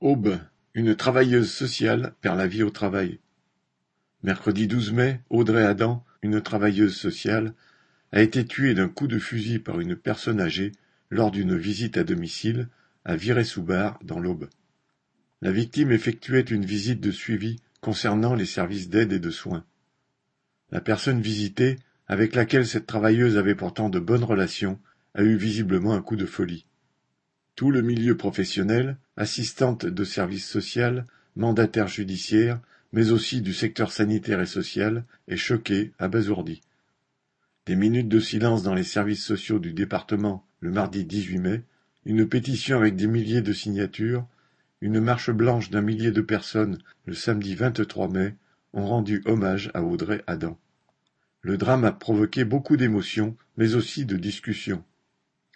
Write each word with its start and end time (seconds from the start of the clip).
Aube, 0.00 0.38
une 0.74 0.94
travailleuse 0.94 1.50
sociale 1.50 2.14
perd 2.20 2.38
la 2.38 2.46
vie 2.46 2.62
au 2.62 2.70
travail. 2.70 3.18
Mercredi 4.22 4.68
12 4.68 4.92
mai, 4.92 5.20
Audrey 5.28 5.64
Adam, 5.64 6.04
une 6.22 6.40
travailleuse 6.40 6.94
sociale, 6.94 7.52
a 8.12 8.22
été 8.22 8.44
tuée 8.44 8.74
d'un 8.74 8.88
coup 8.88 9.08
de 9.08 9.18
fusil 9.18 9.58
par 9.58 9.80
une 9.80 9.96
personne 9.96 10.40
âgée 10.40 10.70
lors 11.10 11.32
d'une 11.32 11.56
visite 11.56 11.96
à 11.96 12.04
domicile 12.04 12.68
à 13.04 13.16
Viré-sous-Bar 13.16 13.98
dans 14.04 14.20
l'Aube. 14.20 14.48
La 15.42 15.50
victime 15.50 15.90
effectuait 15.90 16.42
une 16.42 16.64
visite 16.64 17.00
de 17.00 17.10
suivi 17.10 17.56
concernant 17.80 18.36
les 18.36 18.46
services 18.46 18.88
d'aide 18.88 19.12
et 19.12 19.18
de 19.18 19.30
soins. 19.30 19.64
La 20.70 20.80
personne 20.80 21.20
visitée, 21.20 21.76
avec 22.06 22.36
laquelle 22.36 22.68
cette 22.68 22.86
travailleuse 22.86 23.36
avait 23.36 23.56
pourtant 23.56 23.88
de 23.88 23.98
bonnes 23.98 24.22
relations, 24.22 24.78
a 25.14 25.24
eu 25.24 25.34
visiblement 25.34 25.94
un 25.94 26.02
coup 26.02 26.16
de 26.16 26.26
folie. 26.26 26.67
Tout 27.58 27.72
le 27.72 27.82
milieu 27.82 28.16
professionnel, 28.16 28.98
assistante 29.16 29.84
de 29.84 30.04
service 30.04 30.48
social, 30.48 31.08
mandataire 31.34 31.88
judiciaire, 31.88 32.60
mais 32.92 33.10
aussi 33.10 33.40
du 33.40 33.52
secteur 33.52 33.90
sanitaire 33.90 34.40
et 34.40 34.46
social, 34.46 35.02
est 35.26 35.36
choqué, 35.36 35.90
abasourdi. 35.98 36.60
Des 37.66 37.74
minutes 37.74 38.08
de 38.08 38.20
silence 38.20 38.62
dans 38.62 38.74
les 38.74 38.84
services 38.84 39.24
sociaux 39.24 39.58
du 39.58 39.72
département 39.72 40.46
le 40.60 40.70
mardi 40.70 41.04
18 41.04 41.38
mai, 41.40 41.62
une 42.04 42.28
pétition 42.28 42.76
avec 42.76 42.94
des 42.94 43.08
milliers 43.08 43.42
de 43.42 43.52
signatures, 43.52 44.24
une 44.80 45.00
marche 45.00 45.32
blanche 45.32 45.68
d'un 45.68 45.82
millier 45.82 46.12
de 46.12 46.20
personnes 46.20 46.78
le 47.06 47.14
samedi 47.14 47.56
23 47.56 48.08
mai 48.08 48.36
ont 48.72 48.86
rendu 48.86 49.20
hommage 49.26 49.72
à 49.74 49.82
Audrey 49.82 50.22
Adam. 50.28 50.56
Le 51.40 51.58
drame 51.58 51.84
a 51.84 51.90
provoqué 51.90 52.44
beaucoup 52.44 52.76
d'émotions, 52.76 53.36
mais 53.56 53.74
aussi 53.74 54.04
de 54.04 54.16
discussions. 54.16 54.84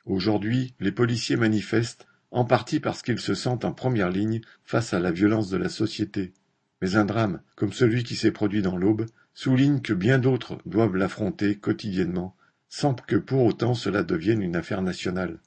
Aujourd'hui, 0.04 0.74
les 0.80 0.92
policiers 0.92 1.36
manifestent, 1.36 2.06
en 2.32 2.44
partie 2.44 2.80
parce 2.80 3.02
qu'ils 3.02 3.20
se 3.20 3.34
sentent 3.34 3.64
en 3.64 3.72
première 3.72 4.10
ligne 4.10 4.40
face 4.64 4.94
à 4.94 5.00
la 5.00 5.12
violence 5.12 5.50
de 5.50 5.56
la 5.56 5.68
société. 5.68 6.32
Mais 6.80 6.96
un 6.96 7.04
drame, 7.04 7.40
comme 7.54 7.72
celui 7.72 8.02
qui 8.02 8.16
s'est 8.16 8.32
produit 8.32 8.62
dans 8.62 8.76
l'Aube, 8.76 9.06
souligne 9.34 9.80
que 9.80 9.92
bien 9.92 10.18
d'autres 10.18 10.58
doivent 10.66 10.96
l'affronter 10.96 11.56
quotidiennement, 11.56 12.36
sans 12.68 12.94
que 12.94 13.16
pour 13.16 13.44
autant 13.44 13.74
cela 13.74 14.02
devienne 14.02 14.42
une 14.42 14.56
affaire 14.56 14.82
nationale. 14.82 15.38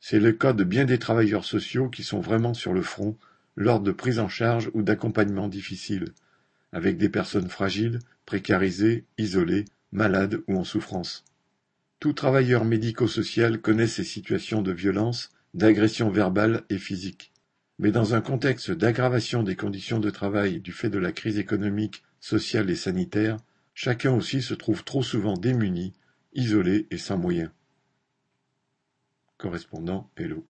C'est 0.00 0.20
le 0.20 0.32
cas 0.32 0.52
de 0.52 0.64
bien 0.64 0.84
des 0.84 0.98
travailleurs 0.98 1.44
sociaux 1.44 1.88
qui 1.88 2.02
sont 2.02 2.20
vraiment 2.20 2.54
sur 2.54 2.72
le 2.72 2.82
front 2.82 3.16
lors 3.54 3.80
de 3.80 3.92
prises 3.92 4.18
en 4.18 4.28
charge 4.28 4.70
ou 4.74 4.82
d'accompagnements 4.82 5.48
difficiles, 5.48 6.12
avec 6.72 6.98
des 6.98 7.08
personnes 7.08 7.48
fragiles, 7.48 8.00
précarisées, 8.24 9.04
isolées, 9.18 9.64
malades 9.92 10.42
ou 10.48 10.58
en 10.58 10.64
souffrance. 10.64 11.24
Tout 11.98 12.12
travailleur 12.12 12.66
médico-social 12.66 13.58
connaît 13.58 13.86
ces 13.86 14.04
situations 14.04 14.60
de 14.60 14.72
violence, 14.72 15.30
d'agression 15.54 16.10
verbale 16.10 16.64
et 16.68 16.76
physique. 16.76 17.32
Mais 17.78 17.90
dans 17.90 18.14
un 18.14 18.20
contexte 18.20 18.70
d'aggravation 18.70 19.42
des 19.42 19.56
conditions 19.56 19.98
de 19.98 20.10
travail 20.10 20.60
du 20.60 20.72
fait 20.72 20.90
de 20.90 20.98
la 20.98 21.12
crise 21.12 21.38
économique, 21.38 22.02
sociale 22.20 22.68
et 22.68 22.76
sanitaire, 22.76 23.38
chacun 23.72 24.12
aussi 24.12 24.42
se 24.42 24.52
trouve 24.52 24.84
trop 24.84 25.02
souvent 25.02 25.38
démuni, 25.38 25.94
isolé 26.34 26.86
et 26.90 26.98
sans 26.98 27.16
moyens. 27.16 27.50
Correspondant 29.38 30.10
Hello. 30.16 30.44